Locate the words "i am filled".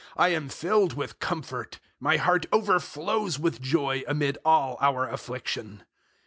0.17-0.93